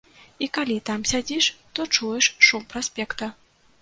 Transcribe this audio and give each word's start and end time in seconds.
І 0.45 0.47
калі 0.57 0.77
там 0.89 1.03
сядзіш, 1.11 1.49
то 1.75 1.85
чуеш 1.99 2.33
шум 2.49 2.67
праспекта. 2.73 3.33